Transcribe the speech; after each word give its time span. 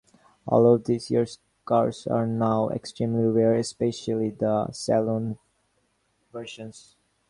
All 0.47 0.65
of 0.73 0.85
these 0.85 1.11
early 1.11 1.27
cars 1.63 2.07
are 2.07 2.25
now 2.25 2.69
extremely 2.69 3.27
rare, 3.27 3.53
especially 3.53 4.31
the 4.31 4.71
saloon 4.71 5.37
versions. 6.33 6.95